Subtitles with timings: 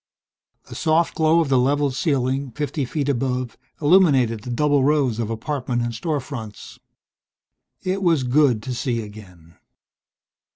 [0.67, 5.29] The soft glow of the level's ceiling, fifty feet above, illuminated the double rows of
[5.29, 6.79] apartment and store fronts.
[7.83, 9.57] It was good to see again.